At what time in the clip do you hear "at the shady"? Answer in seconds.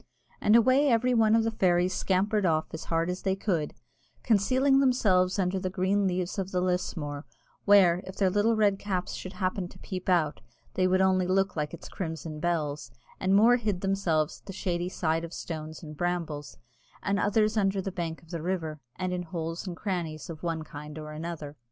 14.41-14.89